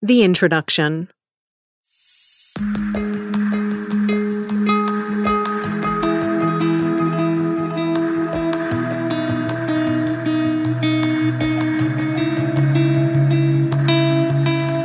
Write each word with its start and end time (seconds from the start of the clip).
The 0.00 0.22
Introduction 0.22 1.08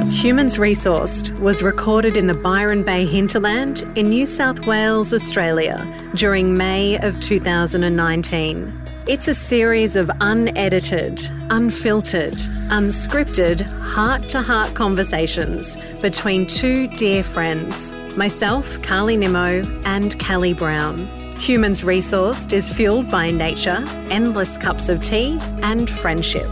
Humans 0.09 0.57
Resourced 0.57 1.37
was 1.39 1.61
recorded 1.61 2.17
in 2.17 2.25
the 2.25 2.33
Byron 2.33 2.81
Bay 2.81 3.05
hinterland 3.05 3.81
in 3.95 4.09
New 4.09 4.25
South 4.25 4.65
Wales, 4.65 5.13
Australia, 5.13 5.85
during 6.15 6.57
May 6.57 6.97
of 6.97 7.19
2019. 7.19 8.82
It's 9.05 9.27
a 9.27 9.33
series 9.33 9.97
of 9.97 10.09
unedited, 10.21 11.29
unfiltered, 11.49 12.35
unscripted, 12.69 13.59
heart 13.59 14.29
to 14.29 14.41
heart 14.41 14.75
conversations 14.75 15.75
between 16.01 16.47
two 16.47 16.87
dear 16.87 17.21
friends 17.21 17.93
myself, 18.15 18.81
Carly 18.81 19.17
Nimmo, 19.17 19.65
and 19.83 20.17
Callie 20.25 20.53
Brown. 20.53 21.07
Humans 21.37 21.81
Resourced 21.81 22.53
is 22.53 22.69
fueled 22.69 23.09
by 23.09 23.29
nature, 23.29 23.83
endless 24.09 24.57
cups 24.57 24.87
of 24.87 25.01
tea, 25.01 25.37
and 25.61 25.89
friendship. 25.89 26.47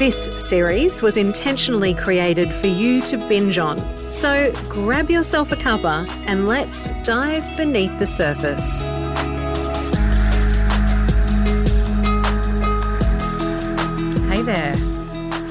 This 0.00 0.28
series 0.34 1.02
was 1.02 1.16
intentionally 1.16 1.94
created 1.94 2.52
for 2.52 2.66
you 2.66 3.00
to 3.02 3.16
binge 3.28 3.58
on. 3.58 3.78
So 4.10 4.50
grab 4.68 5.08
yourself 5.08 5.52
a 5.52 5.56
cuppa 5.56 6.10
and 6.26 6.48
let's 6.48 6.88
dive 7.04 7.56
beneath 7.56 7.96
the 8.00 8.06
surface. 8.06 8.88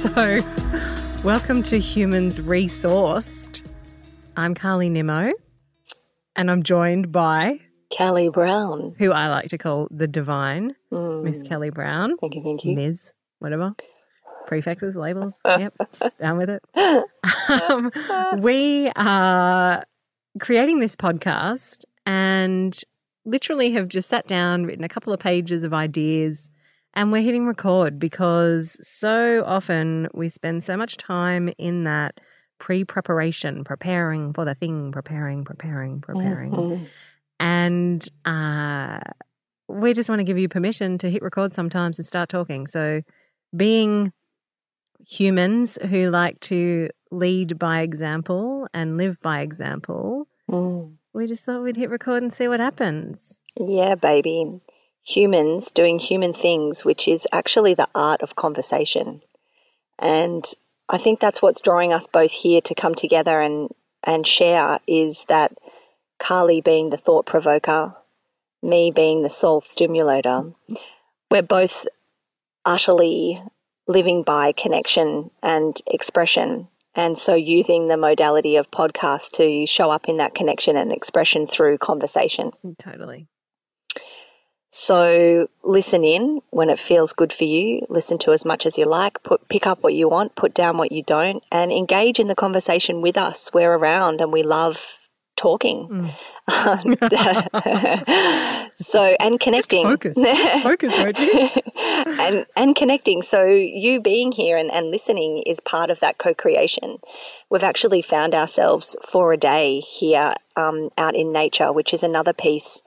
So, 0.01 0.39
welcome 1.23 1.61
to 1.63 1.77
Humans 1.79 2.39
Resourced. 2.39 3.61
I'm 4.35 4.55
Carly 4.55 4.89
Nimmo, 4.89 5.31
and 6.35 6.49
I'm 6.49 6.63
joined 6.63 7.11
by 7.11 7.59
Callie 7.95 8.29
Brown. 8.29 8.95
who 8.97 9.11
I 9.11 9.27
like 9.27 9.49
to 9.49 9.57
call 9.59 9.87
the 9.91 10.07
divine, 10.07 10.75
Mm, 10.91 11.23
Miss 11.23 11.43
Kelly 11.43 11.69
Brown, 11.69 12.17
Thank 12.19 12.35
you, 12.35 12.43
thank 12.43 12.65
you. 12.65 12.75
Ms. 12.75 13.13
Whatever. 13.39 13.73
Prefixes, 14.47 14.95
labels. 14.95 15.39
Yep. 15.45 15.73
Down 16.19 16.37
with 16.37 16.49
it. 16.49 16.63
um, 17.69 17.91
we 18.41 18.89
are 18.95 19.83
creating 20.39 20.79
this 20.79 20.95
podcast 20.95 21.85
and 22.07 22.79
literally 23.25 23.71
have 23.73 23.87
just 23.87 24.09
sat 24.09 24.27
down, 24.27 24.65
written 24.65 24.83
a 24.83 24.89
couple 24.89 25.13
of 25.13 25.19
pages 25.19 25.63
of 25.63 25.73
ideas, 25.73 26.49
and 26.93 27.11
we're 27.11 27.21
hitting 27.21 27.45
record 27.45 27.99
because 27.99 28.77
so 28.81 29.43
often 29.45 30.07
we 30.13 30.29
spend 30.29 30.63
so 30.63 30.75
much 30.77 30.97
time 30.97 31.51
in 31.57 31.83
that 31.85 32.19
pre 32.59 32.83
preparation, 32.83 33.63
preparing 33.63 34.33
for 34.33 34.45
the 34.45 34.53
thing, 34.55 34.91
preparing, 34.91 35.43
preparing, 35.43 36.01
preparing. 36.01 36.51
Mhm. 36.51 36.87
And 37.39 38.07
uh, 38.25 38.99
we 39.67 39.93
just 39.93 40.09
want 40.09 40.19
to 40.19 40.23
give 40.23 40.37
you 40.37 40.47
permission 40.47 40.97
to 40.99 41.09
hit 41.09 41.21
record 41.23 41.53
sometimes 41.55 41.97
and 41.97 42.05
start 42.05 42.29
talking. 42.29 42.67
So, 42.67 43.01
being 43.55 44.11
humans 45.07 45.77
who 45.89 46.09
like 46.11 46.39
to 46.41 46.89
lead 47.09 47.57
by 47.57 47.81
example 47.81 48.67
and 48.73 48.97
live 48.97 49.17
by 49.21 49.41
example, 49.41 50.27
Mm. 50.49 50.93
we 51.13 51.27
just 51.27 51.45
thought 51.45 51.63
we'd 51.63 51.77
hit 51.77 51.89
record 51.89 52.21
and 52.21 52.33
see 52.33 52.47
what 52.47 52.59
happens. 52.59 53.39
Yeah, 53.59 53.95
baby. 53.95 54.59
Humans 55.03 55.71
doing 55.71 55.99
human 55.99 56.33
things, 56.33 56.85
which 56.85 57.07
is 57.07 57.27
actually 57.31 57.73
the 57.73 57.89
art 57.95 58.21
of 58.21 58.35
conversation. 58.35 59.21
And 59.97 60.45
I 60.89 60.97
think 60.97 61.19
that's 61.19 61.41
what's 61.41 61.61
drawing 61.61 61.93
us 61.93 62.07
both 62.07 62.31
here 62.31 62.61
to 62.61 62.75
come 62.75 62.95
together 62.95 63.41
and, 63.41 63.69
and 64.03 64.25
share 64.27 64.79
is 64.87 65.25
that 65.29 65.53
Carly 66.19 66.61
being 66.61 66.89
the 66.89 66.97
thought 66.97 67.25
provoker, 67.25 67.95
me 68.61 68.91
being 68.91 69.23
the 69.23 69.29
soul 69.29 69.61
stimulator, 69.61 70.51
we're 71.31 71.41
both 71.41 71.87
utterly 72.65 73.41
living 73.87 74.23
by 74.23 74.51
connection 74.51 75.31
and 75.41 75.81
expression. 75.87 76.67
And 76.93 77.17
so 77.17 77.35
using 77.35 77.87
the 77.87 77.97
modality 77.97 78.57
of 78.57 78.69
podcast 78.69 79.31
to 79.31 79.65
show 79.65 79.89
up 79.89 80.07
in 80.09 80.17
that 80.17 80.35
connection 80.35 80.75
and 80.75 80.91
expression 80.91 81.47
through 81.47 81.77
conversation. 81.77 82.51
Totally. 82.77 83.27
So 84.71 85.49
listen 85.63 86.05
in 86.05 86.41
when 86.49 86.69
it 86.69 86.79
feels 86.79 87.11
good 87.11 87.33
for 87.33 87.43
you. 87.43 87.85
Listen 87.89 88.17
to 88.19 88.31
as 88.31 88.45
much 88.45 88.65
as 88.65 88.77
you 88.77 88.85
like. 88.85 89.21
Put 89.23 89.47
pick 89.49 89.67
up 89.67 89.83
what 89.83 89.93
you 89.93 90.07
want, 90.07 90.35
put 90.35 90.53
down 90.53 90.77
what 90.77 90.93
you 90.93 91.03
don't, 91.03 91.43
and 91.51 91.73
engage 91.73 92.19
in 92.19 92.29
the 92.29 92.35
conversation 92.35 93.01
with 93.01 93.17
us. 93.17 93.51
We're 93.53 93.73
around 93.73 94.21
and 94.21 94.31
we 94.31 94.43
love 94.43 94.77
talking. 95.35 96.13
so 98.75 99.15
and 99.19 99.39
connecting. 99.41 99.83
focus. 99.83 100.17
Just 100.17 100.63
focus, 100.63 100.93
and 101.75 102.45
and 102.55 102.73
connecting. 102.73 103.21
So 103.21 103.43
you 103.45 103.99
being 103.99 104.31
here 104.31 104.55
and, 104.55 104.71
and 104.71 104.89
listening 104.89 105.43
is 105.45 105.59
part 105.59 105.89
of 105.89 105.99
that 105.99 106.17
co-creation. 106.17 106.99
We've 107.49 107.63
actually 107.63 108.01
found 108.01 108.33
ourselves 108.33 108.95
for 109.05 109.33
a 109.33 109.37
day 109.37 109.81
here 109.81 110.33
um, 110.55 110.91
out 110.97 111.15
in 111.15 111.33
nature, 111.33 111.73
which 111.73 111.93
is 111.93 112.03
another 112.03 112.31
piece 112.33 112.81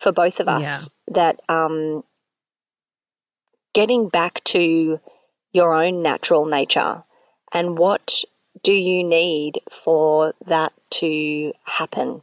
for 0.00 0.12
both 0.12 0.40
of 0.40 0.48
us 0.48 0.88
that 1.08 1.40
um, 1.48 2.02
getting 3.74 4.08
back 4.08 4.42
to 4.44 4.98
your 5.52 5.74
own 5.74 6.02
natural 6.02 6.46
nature 6.46 7.04
and 7.52 7.78
what 7.78 8.24
do 8.62 8.72
you 8.72 9.04
need 9.04 9.60
for 9.70 10.34
that 10.46 10.72
to 10.90 11.52
happen? 11.64 12.22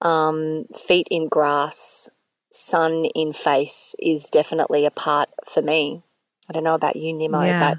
Um, 0.00 0.66
feet 0.86 1.08
in 1.10 1.28
grass, 1.28 2.10
sun 2.52 3.04
in 3.14 3.32
face 3.32 3.94
is 3.98 4.28
definitely 4.28 4.84
a 4.84 4.90
part 4.90 5.30
for 5.48 5.62
me. 5.62 6.02
I 6.48 6.52
don't 6.52 6.64
know 6.64 6.74
about 6.74 6.96
you, 6.96 7.12
Nemo, 7.12 7.42
Yeah. 7.44 7.74
but 7.74 7.78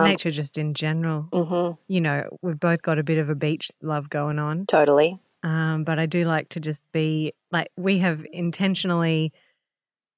um, 0.00 0.08
Nature, 0.10 0.30
just 0.30 0.58
in 0.58 0.74
general. 0.74 1.28
mhm, 1.32 1.76
You 1.88 2.00
know, 2.00 2.38
we've 2.40 2.60
both 2.60 2.82
got 2.82 2.98
a 2.98 3.02
bit 3.02 3.18
of 3.18 3.30
a 3.30 3.34
beach 3.34 3.70
love 3.82 4.08
going 4.08 4.38
on. 4.38 4.66
totally. 4.66 5.18
Um, 5.42 5.84
but 5.84 5.98
I 5.98 6.06
do 6.06 6.24
like 6.26 6.48
to 6.50 6.60
just 6.60 6.82
be 6.92 7.32
like, 7.50 7.68
we 7.76 7.98
have 7.98 8.24
intentionally 8.32 9.32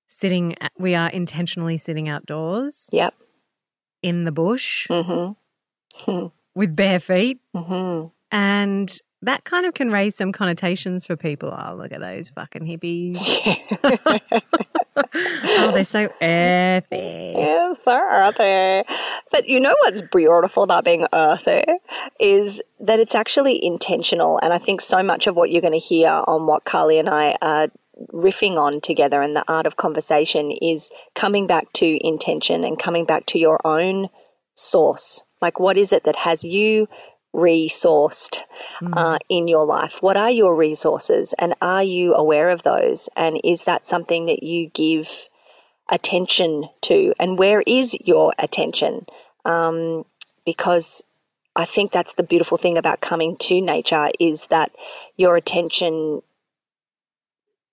sitting, 0.09 0.57
we 0.79 0.95
are 0.95 1.09
intentionally 1.09 1.79
sitting 1.79 2.09
outdoors 2.09 2.91
Yep. 2.93 3.15
in 4.03 4.25
the 4.25 4.33
bush 4.33 4.87
hmm 4.91 5.33
with 6.55 6.77
bare 6.77 7.01
feet. 7.01 7.41
hmm 7.55 8.07
And 8.31 8.99
that 9.23 9.45
kind 9.45 9.67
of 9.67 9.75
can 9.75 9.91
raise 9.91 10.17
some 10.17 10.33
connotations 10.33 11.07
for 11.07 11.17
people. 11.17 11.51
Oh, 11.57 11.75
look 11.75 11.93
at 11.93 12.01
those 12.01 12.29
fucking 12.31 12.63
hippies. 12.63 13.17
oh, 14.97 15.73
they're 15.73 15.85
so 15.85 16.13
earthy. 16.21 17.35
Yes, 17.37 17.77
there 17.87 18.05
are 18.05 18.33
there. 18.33 18.85
But 19.31 19.49
you 19.49 19.61
know 19.61 19.77
what's 19.83 20.03
beautiful 20.03 20.65
about 20.65 20.85
being 20.85 21.07
earthy 21.13 21.63
is 22.19 22.61
that 22.81 22.99
it's 22.99 23.15
actually 23.15 23.65
intentional. 23.65 24.41
And 24.43 24.53
I 24.53 24.59
think 24.59 24.81
so 24.81 25.03
much 25.03 25.29
of 25.29 25.37
what 25.37 25.51
you're 25.51 25.63
going 25.63 25.73
to 25.73 25.79
hear 25.79 26.09
on 26.09 26.47
what 26.47 26.65
Carly 26.65 26.99
and 26.99 27.09
I 27.09 27.37
are 27.41 27.69
riffing 28.13 28.57
on 28.57 28.81
together 28.81 29.23
and 29.23 29.37
the 29.37 29.45
art 29.47 29.67
of 29.67 29.77
conversation 29.77 30.51
is 30.51 30.91
coming 31.15 31.47
back 31.47 31.73
to 31.75 32.07
intention 32.07 32.65
and 32.65 32.79
coming 32.79 33.05
back 33.05 33.27
to 33.27 33.39
your 33.39 33.65
own 33.65 34.09
source. 34.55 35.23
Like, 35.41 35.61
what 35.61 35.77
is 35.77 35.93
it 35.93 36.05
that 36.05 36.17
has 36.17 36.45
you 36.45 36.89
resourced 37.35 38.39
Mm. 38.81 38.93
uh, 38.97 39.19
in 39.29 39.49
your 39.49 39.65
life? 39.65 39.97
What 40.01 40.17
are 40.17 40.31
your 40.31 40.55
resources? 40.57 41.35
And 41.39 41.55
are 41.63 41.83
you 41.83 42.15
aware 42.15 42.51
of 42.51 42.63
those? 42.63 43.09
And 43.17 43.41
is 43.45 43.65
that 43.65 43.87
something 43.87 44.27
that 44.27 44.43
you 44.43 44.69
give 44.71 45.29
attention 45.89 46.69
to? 46.83 47.15
And 47.19 47.39
where 47.39 47.63
is 47.67 47.97
your 48.05 48.33
attention? 48.39 49.07
Um, 49.45 50.05
because 50.45 51.05
I 51.55 51.65
think 51.65 51.93
that's 51.93 52.15
the 52.15 52.23
beautiful 52.23 52.59
thing 52.59 52.79
about 52.79 53.01
coming 53.01 53.37
to 53.37 53.61
nature 53.61 54.09
is 54.19 54.47
that 54.47 54.73
your 55.17 55.37
attention 55.37 56.23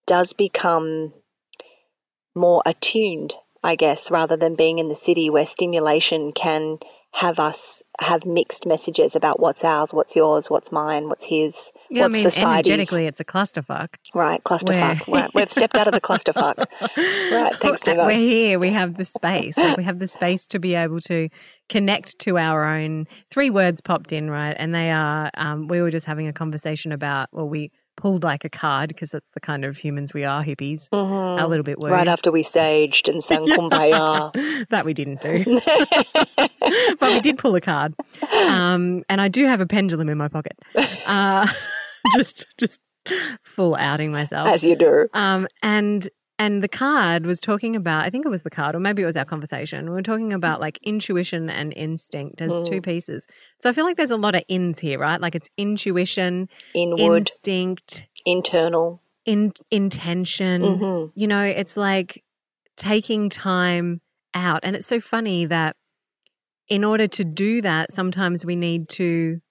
does 0.05 0.33
become 0.33 1.13
more 2.35 2.61
attuned, 2.65 3.33
I 3.63 3.75
guess, 3.75 4.11
rather 4.11 4.35
than 4.37 4.55
being 4.55 4.79
in 4.79 4.89
the 4.89 4.95
city 4.95 5.29
where 5.29 5.45
stimulation 5.45 6.31
can 6.33 6.79
have 7.11 7.39
us 7.39 7.83
have 7.99 8.25
mixed 8.25 8.65
messages 8.65 9.15
about 9.15 9.39
what's 9.39 9.63
ours, 9.63 9.91
what's 9.93 10.15
yours, 10.15 10.49
what's 10.49 10.71
mine, 10.71 11.09
what's 11.09 11.25
his, 11.25 11.71
Yeah, 11.89 12.05
I 12.05 12.07
mean, 12.07 12.21
society's. 12.23 12.71
energetically, 12.71 13.07
it's 13.07 13.19
a 13.19 13.25
clusterfuck. 13.25 13.95
Right, 14.13 14.43
clusterfuck. 14.43 15.07
Right, 15.07 15.29
we've 15.33 15.51
stepped 15.51 15.75
out 15.75 15.87
of 15.87 15.93
the 15.93 16.01
clusterfuck. 16.01 16.65
Right, 17.31 17.55
thanks, 17.57 17.87
We're 17.87 18.11
here. 18.11 18.59
We 18.59 18.69
have 18.69 18.97
the 18.97 19.05
space. 19.05 19.57
Like 19.57 19.77
we 19.77 19.83
have 19.83 19.99
the 19.99 20.07
space 20.07 20.47
to 20.47 20.59
be 20.59 20.75
able 20.75 20.99
to 21.01 21.29
connect 21.67 22.17
to 22.19 22.37
our 22.37 22.63
own. 22.65 23.07
Three 23.31 23.49
words 23.49 23.81
popped 23.81 24.11
in, 24.11 24.29
right? 24.29 24.55
And 24.57 24.73
they 24.73 24.91
are. 24.91 25.29
Um, 25.35 25.67
we 25.67 25.81
were 25.81 25.91
just 25.91 26.05
having 26.05 26.27
a 26.27 26.33
conversation 26.33 26.91
about. 26.91 27.29
Well, 27.31 27.47
we 27.47 27.71
pulled 27.99 28.23
like 28.23 28.45
a 28.45 28.49
card 28.49 28.87
because 28.87 29.11
that's 29.11 29.29
the 29.33 29.39
kind 29.41 29.65
of 29.65 29.75
humans 29.77 30.13
we 30.13 30.23
are, 30.23 30.43
hippies. 30.43 30.89
Mhm. 30.89 31.41
A 31.41 31.47
little 31.47 31.63
bit 31.63 31.79
worried. 31.79 31.91
Right 31.93 32.07
after 32.07 32.31
we 32.31 32.43
saged 32.43 33.07
and 33.11 33.23
sang 33.23 33.45
Kumbaya. 33.45 34.67
that 34.69 34.85
we 34.85 34.93
didn't 34.93 35.21
do. 35.21 35.43
but 36.99 37.11
we 37.13 37.19
did 37.19 37.37
pull 37.37 37.55
a 37.55 37.61
card. 37.61 37.93
Um, 38.33 39.03
and 39.09 39.19
I 39.21 39.27
do 39.27 39.45
have 39.45 39.61
a 39.61 39.65
pendulum 39.65 40.09
in 40.09 40.17
my 40.17 40.27
pocket. 40.29 40.57
Uh, 41.05 41.47
just 42.15 42.45
just 42.57 42.79
full 43.43 43.75
outing 43.75 44.11
myself. 44.11 44.47
As 44.47 44.63
you 44.63 44.75
do. 44.75 45.07
Um, 45.13 45.47
and 45.61 46.07
and 46.39 46.63
the 46.63 46.67
card 46.67 47.25
was 47.25 47.39
talking 47.41 47.75
about 47.75 48.05
I 48.05 48.09
think 48.09 48.25
it 48.25 48.29
was 48.29 48.43
the 48.43 48.49
card 48.49 48.73
or 48.73 48.79
maybe 48.79 49.03
it 49.03 49.05
was 49.05 49.17
our 49.17 49.25
conversation. 49.25 49.85
We 49.85 49.91
were 49.91 50.01
talking 50.01 50.33
about 50.33 50.59
like 50.61 50.79
intuition 50.81 51.49
and 51.49 51.73
instinct 51.75 52.41
as 52.41 52.61
two 52.61 52.79
Mm. 52.81 52.83
pieces. 52.83 53.27
So 53.61 53.69
I 53.69 53.73
feel 53.73 53.83
like 53.85 53.97
there's 53.97 54.09
a 54.09 54.17
lot 54.17 54.33
of 54.35 54.43
ins 54.47 54.79
here, 54.79 54.97
right? 54.97 55.19
Like 55.21 55.35
it's 55.35 55.49
intuition, 55.57 56.49
Inward, 56.73 57.17
instinct, 57.27 58.07
internal. 58.25 59.01
in 59.25 59.51
intention. 59.69 60.79
hmm 60.79 61.05
You 61.13 61.27
know, 61.27 61.43
it's 61.43 61.75
like 61.77 62.23
taking 62.77 63.29
time 63.29 63.99
out. 64.33 64.61
And 64.63 64.75
it's 64.75 64.87
so 64.87 64.99
funny 65.01 65.45
that 65.45 65.75
in 66.69 66.83
order 66.83 67.07
to 67.07 67.23
do 67.25 67.61
that, 67.61 67.91
sometimes 67.91 68.45
we 68.45 68.55
need 68.55 68.87
to 68.89 69.41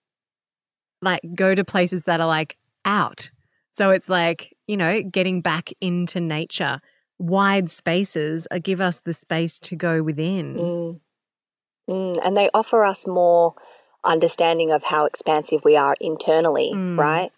like 1.03 1.21
go 1.35 1.55
to 1.55 1.65
places 1.65 2.05
that 2.05 2.21
are 2.21 2.27
like 2.27 2.57
out. 2.85 3.31
So 3.79 3.93
it's 3.93 4.09
like, 4.09 4.57
you 4.67 4.77
know, 4.77 5.03
getting 5.03 5.41
back 5.41 5.71
into 5.81 6.19
nature. 6.19 6.81
Wide 7.21 7.71
spaces 7.71 8.49
uh, 8.51 8.59
give 8.61 8.81
us 8.81 8.99
the 9.01 9.15
space 9.15 9.61
to 9.61 9.77
go 9.77 10.03
within. 10.03 10.57
Mm. 10.57 11.01
Mm. 11.89 12.19
And 12.25 12.37
they 12.37 12.51
offer 12.53 12.85
us 12.85 13.07
more 13.07 13.55
understanding 14.05 14.73
of 14.73 14.83
how 14.83 15.05
expansive 15.05 15.65
we 15.65 15.77
are 15.77 15.95
internally, 16.01 16.73
Mm. 16.75 16.99
right? 16.99 17.31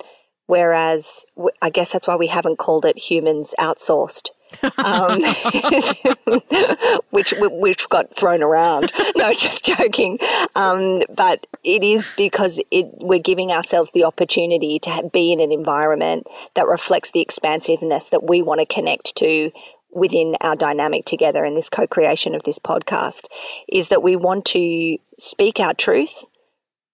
Whereas 0.46 1.26
I 1.60 1.68
guess 1.68 1.92
that's 1.92 2.08
why 2.08 2.16
we 2.16 2.28
haven't 2.28 2.56
called 2.56 2.86
it 2.86 2.96
humans 2.98 3.54
outsourced. 3.58 4.30
Um, 4.78 5.22
which 7.10 7.34
which 7.38 7.88
got 7.88 8.16
thrown 8.16 8.42
around. 8.42 8.92
No, 9.16 9.32
just 9.32 9.64
joking. 9.64 10.18
Um, 10.54 11.02
but 11.14 11.46
it 11.62 11.82
is 11.82 12.08
because 12.16 12.60
it 12.70 12.86
we're 13.00 13.18
giving 13.18 13.50
ourselves 13.52 13.90
the 13.92 14.04
opportunity 14.04 14.78
to 14.78 15.10
be 15.12 15.32
in 15.32 15.40
an 15.40 15.52
environment 15.52 16.26
that 16.54 16.66
reflects 16.66 17.10
the 17.10 17.20
expansiveness 17.20 18.08
that 18.10 18.22
we 18.22 18.40
want 18.40 18.60
to 18.60 18.66
connect 18.66 19.16
to 19.16 19.50
within 19.90 20.36
our 20.40 20.56
dynamic 20.56 21.04
together 21.04 21.44
in 21.44 21.54
this 21.54 21.68
co-creation 21.68 22.34
of 22.34 22.42
this 22.44 22.58
podcast. 22.58 23.24
Is 23.68 23.88
that 23.88 24.02
we 24.02 24.16
want 24.16 24.46
to 24.46 24.96
speak 25.18 25.60
our 25.60 25.74
truth, 25.74 26.24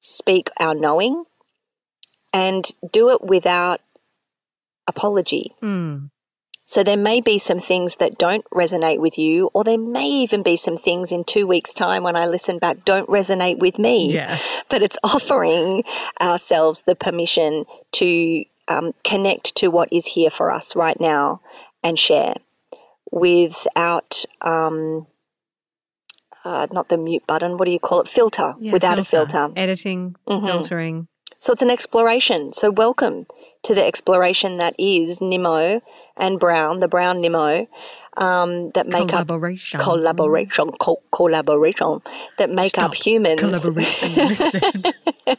speak 0.00 0.50
our 0.58 0.74
knowing, 0.74 1.24
and 2.32 2.68
do 2.92 3.10
it 3.10 3.22
without 3.22 3.80
apology. 4.86 5.54
Mm. 5.62 6.10
So 6.68 6.82
there 6.82 6.96
may 6.96 7.20
be 7.20 7.38
some 7.38 7.60
things 7.60 7.94
that 7.96 8.18
don't 8.18 8.44
resonate 8.50 8.98
with 8.98 9.16
you, 9.16 9.50
or 9.54 9.62
there 9.62 9.78
may 9.78 10.08
even 10.08 10.42
be 10.42 10.56
some 10.56 10.76
things 10.76 11.12
in 11.12 11.22
two 11.22 11.46
weeks' 11.46 11.72
time 11.72 12.02
when 12.02 12.16
I 12.16 12.26
listen 12.26 12.58
back 12.58 12.84
don't 12.84 13.08
resonate 13.08 13.58
with 13.58 13.78
me. 13.78 14.12
Yeah. 14.12 14.40
But 14.68 14.82
it's 14.82 14.98
offering 15.04 15.84
ourselves 16.20 16.82
the 16.82 16.96
permission 16.96 17.66
to 17.92 18.44
um, 18.66 18.94
connect 19.04 19.54
to 19.58 19.68
what 19.68 19.92
is 19.92 20.06
here 20.06 20.28
for 20.28 20.50
us 20.50 20.74
right 20.74 20.98
now 21.00 21.40
and 21.84 21.96
share 21.96 22.34
without. 23.12 24.24
Um, 24.40 25.06
uh, 26.44 26.66
not 26.70 26.88
the 26.88 26.96
mute 26.96 27.26
button. 27.26 27.58
What 27.58 27.64
do 27.64 27.72
you 27.72 27.80
call 27.80 28.00
it? 28.00 28.08
Filter. 28.08 28.54
Yeah, 28.60 28.72
without 28.72 28.98
a 29.00 29.04
filter. 29.04 29.50
Editing, 29.56 30.14
Mhm. 30.28 30.46
filtering. 30.46 31.08
So 31.46 31.52
it's 31.52 31.62
an 31.62 31.70
exploration. 31.70 32.52
So 32.54 32.72
welcome 32.72 33.24
to 33.62 33.72
the 33.72 33.84
exploration 33.84 34.56
that 34.56 34.74
is 34.80 35.20
Nimmo 35.20 35.80
and 36.16 36.40
Brown, 36.40 36.80
the 36.80 36.88
Brown 36.88 37.20
Nimmo, 37.20 37.68
um, 38.16 38.72
that 38.72 38.88
make 38.88 39.14
up 39.14 39.28
collaboration. 39.28 39.78
collaboration, 39.78 40.72
co- 40.80 41.00
collaboration 41.12 42.02
that 42.38 42.50
make 42.50 42.70
Stop. 42.70 42.86
up 42.86 42.94
humans. 42.94 43.38
Collaboration. 43.38 44.82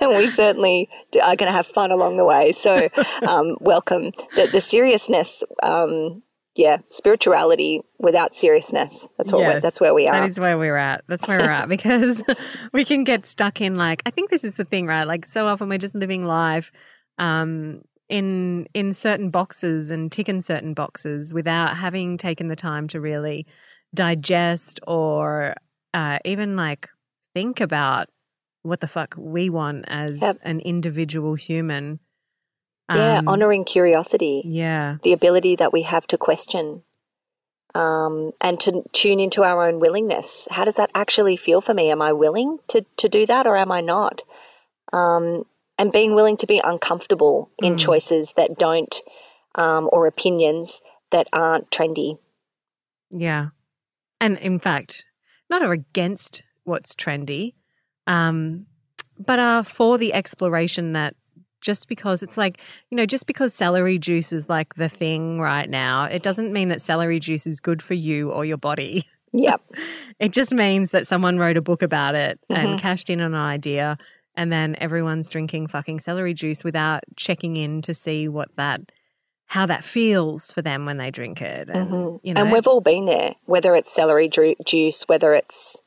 and 0.00 0.16
we 0.16 0.28
certainly 0.28 0.88
are 1.20 1.34
going 1.34 1.50
to 1.50 1.56
have 1.56 1.66
fun 1.66 1.90
along 1.90 2.18
the 2.18 2.24
way. 2.24 2.52
So 2.52 2.88
um, 3.26 3.56
welcome. 3.60 4.12
The, 4.36 4.46
the 4.46 4.60
seriousness, 4.60 5.42
um, 5.64 6.22
yeah, 6.54 6.78
spirituality 6.90 7.80
without 7.98 8.34
seriousness. 8.34 9.08
That's 9.16 9.32
what. 9.32 9.40
Yes, 9.40 9.62
that's 9.62 9.80
where 9.80 9.94
we 9.94 10.06
are. 10.08 10.12
That 10.12 10.28
is 10.28 10.38
where 10.38 10.58
we're 10.58 10.76
at. 10.76 11.04
That's 11.08 11.26
where 11.26 11.38
we're 11.38 11.50
at 11.50 11.68
because 11.76 12.22
we 12.72 12.84
can 12.84 13.04
get 13.04 13.26
stuck 13.26 13.60
in 13.60 13.74
like 13.76 14.02
I 14.06 14.10
think 14.10 14.30
this 14.30 14.44
is 14.44 14.56
the 14.56 14.64
thing, 14.64 14.86
right? 14.86 15.04
Like 15.06 15.26
so 15.26 15.46
often 15.46 15.68
we're 15.68 15.78
just 15.78 15.94
living 15.94 16.24
life 16.24 16.72
um 17.18 17.82
in 18.08 18.66
in 18.74 18.92
certain 18.92 19.30
boxes 19.30 19.90
and 19.90 20.12
ticking 20.12 20.40
certain 20.40 20.74
boxes 20.74 21.32
without 21.32 21.76
having 21.76 22.18
taken 22.18 22.48
the 22.48 22.56
time 22.56 22.88
to 22.88 23.00
really 23.00 23.46
digest 23.94 24.80
or 24.86 25.54
uh, 25.94 26.18
even 26.24 26.56
like 26.56 26.88
think 27.34 27.60
about 27.60 28.08
what 28.62 28.80
the 28.80 28.86
fuck 28.88 29.14
we 29.18 29.50
want 29.50 29.84
as 29.88 30.22
Yep. 30.22 30.36
an 30.42 30.60
individual 30.60 31.34
human. 31.34 32.00
Yeah, 32.90 33.18
Um, 33.18 33.28
honoring 33.28 33.64
curiosity. 33.64 34.42
Yeah. 34.44 34.96
the 35.02 35.12
ability 35.12 35.56
that 35.56 35.72
we 35.72 35.82
have 35.82 36.06
to 36.08 36.18
question 36.18 36.82
um, 37.74 38.32
and 38.40 38.60
to 38.60 38.82
tune 38.92 39.18
into 39.18 39.42
our 39.44 39.66
own 39.66 39.80
willingness. 39.80 40.46
How 40.50 40.64
does 40.64 40.74
that 40.76 40.90
actually 40.94 41.36
feel 41.38 41.60
for 41.62 41.72
me? 41.72 41.90
Am 41.90 42.02
I 42.02 42.12
willing 42.12 42.58
to, 42.68 42.84
to 42.98 43.08
do 43.08 43.24
that 43.26 43.46
or 43.46 43.56
am 43.56 43.72
I 43.72 43.80
not? 43.80 44.22
Um, 44.92 45.44
and 45.78 45.90
being 45.90 46.14
willing 46.14 46.36
to 46.38 46.46
be 46.46 46.60
uncomfortable 46.62 47.50
in 47.62 47.74
Mm. 47.76 47.78
choices 47.78 48.34
that 48.36 48.58
don't, 48.58 49.00
um, 49.54 49.88
or 49.90 50.06
opinions 50.06 50.82
that 51.12 51.28
aren't 51.32 51.70
trendy. 51.70 52.18
Yeah. 53.10 53.48
And 54.20 54.36
in 54.38 54.58
fact, 54.58 55.04
not 55.48 55.62
are 55.62 55.72
against 55.72 56.42
what's 56.64 56.94
trendy, 56.94 57.54
um, 58.06 58.66
but 59.18 59.38
are 59.38 59.64
for 59.64 59.96
the 59.98 60.12
exploration 60.12 60.92
that 60.92 61.14
just 61.62 61.88
because 61.88 62.22
it's 62.22 62.36
like, 62.36 62.58
you 62.90 62.96
know, 62.96 63.06
just 63.06 63.26
because 63.26 63.54
celery 63.54 63.98
juice 63.98 64.32
is 64.32 64.48
like 64.50 64.74
the 64.74 64.88
thing 64.90 65.40
right 65.40 65.70
now, 65.70 66.04
it 66.04 66.22
doesn't 66.22 66.52
mean 66.52 66.68
that 66.68 66.82
celery 66.82 67.18
juice 67.18 67.46
is 67.46 67.60
good 67.60 67.80
for 67.80 67.94
you 67.94 68.30
or 68.30 68.44
your 68.44 68.58
body. 68.58 69.06
Yep. 69.34 69.62
It 70.20 70.30
just 70.34 70.52
means 70.52 70.90
that 70.90 71.06
someone 71.06 71.38
wrote 71.38 71.56
a 71.56 71.62
book 71.62 71.80
about 71.80 72.14
it 72.14 72.38
Mhm. 72.50 72.54
and 72.58 72.78
cashed 72.78 73.08
in 73.08 73.18
on 73.22 73.32
an 73.32 73.40
idea, 73.40 73.96
and 74.36 74.52
then 74.52 74.76
everyone's 74.78 75.26
drinking 75.30 75.68
fucking 75.68 76.00
celery 76.00 76.34
juice 76.34 76.62
without 76.62 77.02
checking 77.16 77.56
in 77.56 77.80
to 77.80 77.94
see 77.94 78.28
what 78.28 78.50
that, 78.56 78.82
how 79.46 79.64
that 79.64 79.84
feels 79.84 80.52
for 80.52 80.60
them 80.60 80.84
when 80.84 80.98
they 80.98 81.10
drink 81.10 81.40
it. 81.40 81.70
And, 81.70 81.88
Mhm. 81.90 82.20
you 82.22 82.34
know, 82.34 82.42
And 82.42 82.52
we've 82.52 82.66
all 82.66 82.82
been 82.82 83.06
there, 83.06 83.34
whether 83.46 83.74
it's 83.74 83.90
celery 83.90 84.28
ju- 84.28 84.54
juice, 84.66 85.04
whether 85.08 85.32
it's, 85.32 85.80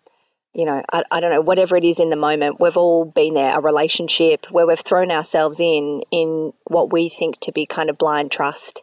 you 0.56 0.66
know, 0.66 0.82
I, 0.94 1.04
I 1.12 1.20
don't 1.20 1.32
know, 1.32 1.42
whatever 1.42 1.76
it 1.76 1.84
is 1.84 2.00
in 2.00 2.10
the 2.10 2.16
moment, 2.16 2.62
we've 2.62 2.78
all 2.78 3.04
been 3.04 3.34
there, 3.34 3.58
a 3.58 3.62
relationship 3.62 4.46
where 4.52 4.66
we've 4.66 4.80
thrown 4.80 5.12
ourselves 5.12 5.60
in, 5.60 6.02
in 6.12 6.54
what 6.64 6.94
we 6.94 7.10
think 7.10 7.42
to 7.42 7.52
be 7.52 7.66
kind 7.66 7.90
of 7.90 7.98
blind 7.98 8.32
trust 8.32 8.82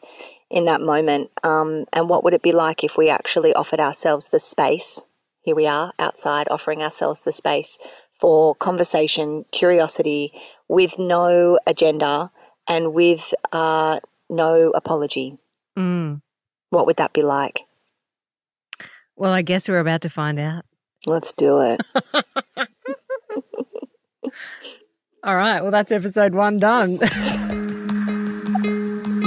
in 0.50 0.66
that 0.66 0.82
moment. 0.82 1.30
Um, 1.42 1.86
and 1.94 2.10
what 2.10 2.24
would 2.24 2.34
it 2.34 2.42
be 2.42 2.52
like 2.52 2.84
if 2.84 2.98
we 2.98 3.08
actually 3.08 3.54
offered 3.54 3.80
ourselves 3.80 4.28
the 4.28 4.38
space? 4.38 5.06
Here 5.40 5.56
we 5.56 5.66
are 5.66 5.94
outside 5.98 6.46
offering 6.50 6.82
ourselves 6.82 7.22
the 7.22 7.32
space 7.32 7.78
for 8.20 8.54
conversation, 8.54 9.46
curiosity, 9.50 10.32
with 10.68 10.98
no 10.98 11.58
agenda 11.66 12.30
and 12.68 12.92
with 12.92 13.32
uh, 13.50 13.98
no 14.28 14.72
apology. 14.74 15.38
Mm. 15.78 16.20
What 16.68 16.84
would 16.84 16.98
that 16.98 17.14
be 17.14 17.22
like? 17.22 17.62
Well, 19.16 19.32
I 19.32 19.40
guess 19.40 19.70
we're 19.70 19.80
about 19.80 20.02
to 20.02 20.10
find 20.10 20.38
out. 20.38 20.64
Let's 21.06 21.32
do 21.32 21.60
it. 21.60 21.80
All 25.24 25.36
right. 25.36 25.60
Well, 25.60 25.70
that's 25.70 25.92
episode 25.92 26.34
one 26.34 26.58
done. 26.58 26.98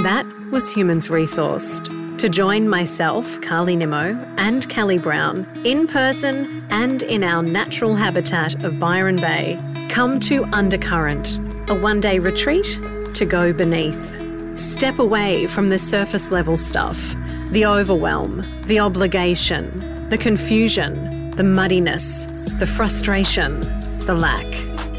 That 0.06 0.24
was 0.52 0.70
Humans 0.72 1.08
Resourced. 1.08 2.18
To 2.18 2.28
join 2.28 2.68
myself, 2.68 3.40
Carly 3.40 3.74
Nimmo, 3.74 4.14
and 4.36 4.72
Callie 4.72 4.98
Brown 4.98 5.44
in 5.64 5.88
person 5.88 6.64
and 6.70 7.02
in 7.02 7.24
our 7.24 7.42
natural 7.42 7.96
habitat 7.96 8.62
of 8.62 8.78
Byron 8.78 9.16
Bay, 9.16 9.58
come 9.88 10.20
to 10.20 10.44
Undercurrent, 10.52 11.40
a 11.68 11.74
one 11.74 12.00
day 12.00 12.20
retreat 12.20 12.78
to 13.14 13.26
go 13.26 13.52
beneath. 13.52 14.14
Step 14.56 15.00
away 15.00 15.48
from 15.48 15.70
the 15.70 15.78
surface 15.78 16.30
level 16.30 16.56
stuff, 16.56 17.16
the 17.50 17.66
overwhelm, 17.66 18.44
the 18.66 18.78
obligation, 18.78 20.08
the 20.08 20.18
confusion, 20.18 21.15
the 21.36 21.42
muddiness, 21.42 22.26
the 22.58 22.66
frustration, 22.66 23.60
the 24.00 24.14
lack, 24.14 24.46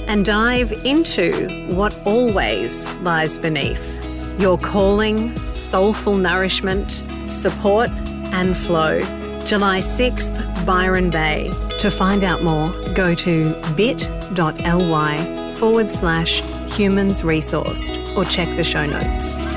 and 0.07 0.23
dive 0.23 0.71
into 0.85 1.67
what 1.73 1.97
always 2.05 2.93
lies 2.97 3.37
beneath 3.37 3.97
your 4.39 4.57
calling, 4.57 5.37
soulful 5.51 6.15
nourishment, 6.17 7.03
support, 7.27 7.89
and 8.31 8.55
flow. 8.55 9.01
July 9.45 9.79
6th, 9.79 10.65
Byron 10.65 11.09
Bay. 11.09 11.51
To 11.79 11.89
find 11.89 12.23
out 12.23 12.43
more, 12.43 12.71
go 12.93 13.15
to 13.15 13.59
bit.ly 13.75 15.55
forward 15.55 15.89
slash 15.89 16.41
humans 16.71 17.23
resourced 17.23 18.15
or 18.15 18.25
check 18.25 18.55
the 18.55 18.63
show 18.63 18.85
notes. 18.85 19.56